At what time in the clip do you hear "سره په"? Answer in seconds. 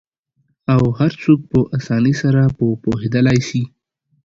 2.21-2.65